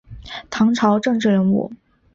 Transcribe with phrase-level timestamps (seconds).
[0.49, 1.71] 唐朝政治人物。